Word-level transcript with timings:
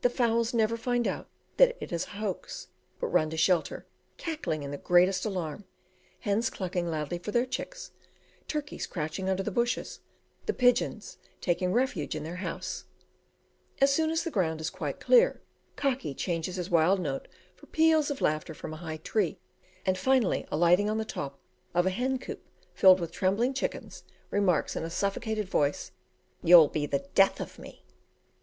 The 0.00 0.08
fowls 0.08 0.54
never 0.54 0.78
find 0.78 1.06
out 1.06 1.28
that 1.58 1.76
it 1.78 1.92
is 1.92 2.06
a 2.06 2.10
hoax, 2.16 2.68
but 2.98 3.08
run 3.08 3.28
to 3.28 3.36
shelter, 3.36 3.84
cackling 4.16 4.62
in 4.62 4.70
the 4.70 4.78
greatest 4.78 5.26
alarm 5.26 5.66
hens 6.20 6.48
clucking 6.48 6.90
loudly 6.90 7.18
for 7.18 7.32
their 7.32 7.44
chicks, 7.44 7.90
turkeys 8.46 8.86
crouching 8.86 9.28
under 9.28 9.42
the 9.42 9.50
bushes, 9.50 10.00
the 10.46 10.54
pigeons 10.54 11.18
taking 11.42 11.74
refuge 11.74 12.16
in 12.16 12.24
their 12.24 12.36
house; 12.36 12.86
as 13.78 13.92
soon 13.92 14.08
as 14.08 14.24
the 14.24 14.30
ground 14.30 14.62
is 14.62 14.70
quite 14.70 15.00
clear, 15.00 15.42
Cocky 15.76 16.14
changes 16.14 16.56
his 16.56 16.70
wild 16.70 16.98
note 16.98 17.28
for 17.54 17.66
peals 17.66 18.10
of 18.10 18.22
laughter 18.22 18.54
from 18.54 18.72
a 18.72 18.76
high 18.78 18.96
tree, 18.96 19.38
and 19.84 19.98
finally 19.98 20.46
alighting 20.50 20.88
on 20.88 20.96
the 20.96 21.04
top 21.04 21.38
of 21.74 21.84
a 21.84 21.90
hen 21.90 22.18
coop 22.18 22.42
filled 22.72 23.00
with 23.00 23.12
trembling 23.12 23.52
chickens, 23.52 24.04
remarks 24.30 24.76
in 24.76 24.82
a 24.82 24.88
suffocated 24.88 25.46
voice, 25.46 25.92
"You'll 26.42 26.68
be 26.68 26.86
the 26.86 27.06
death 27.14 27.38
of 27.38 27.58
me." 27.58 27.84